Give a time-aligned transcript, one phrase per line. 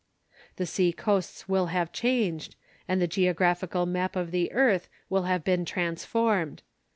[0.55, 2.55] The sea coasts will have changed,
[2.87, 6.63] and the geographical map of the earth will have been transformed.